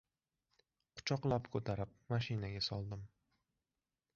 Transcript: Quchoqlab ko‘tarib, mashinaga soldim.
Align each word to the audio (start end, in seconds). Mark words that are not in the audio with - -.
Quchoqlab 1.01 1.49
ko‘tarib, 1.57 1.93
mashinaga 2.15 2.65
soldim. 2.71 3.05